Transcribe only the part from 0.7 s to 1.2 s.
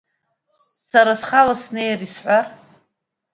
Сара